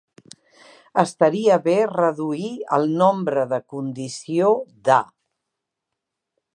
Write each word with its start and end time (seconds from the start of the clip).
Estaria 1.01 1.57
bé 1.67 1.75
reduir 1.91 2.49
el 2.79 2.89
nombre 3.03 3.45
de 3.55 3.63
condició 3.75 4.53
d'"A". 4.89 5.01